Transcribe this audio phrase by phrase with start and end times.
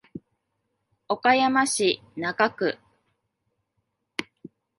[1.07, 2.79] 岡山市中区